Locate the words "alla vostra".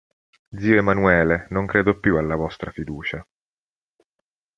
2.17-2.71